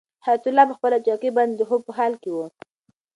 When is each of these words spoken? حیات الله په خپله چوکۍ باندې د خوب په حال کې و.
حیات 0.25 0.43
الله 0.47 0.65
په 0.69 0.75
خپله 0.77 0.97
چوکۍ 1.05 1.29
باندې 1.37 1.55
د 1.57 1.61
خوب 1.69 1.81
په 1.87 1.91
حال 1.97 2.13
کې 2.21 2.29
و. 2.33 2.37